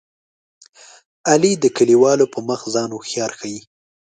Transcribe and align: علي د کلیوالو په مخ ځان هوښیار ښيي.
علي 1.31 1.53
د 1.63 1.65
کلیوالو 1.77 2.25
په 2.33 2.39
مخ 2.47 2.61
ځان 2.73 2.89
هوښیار 2.93 3.31
ښيي. 3.39 3.59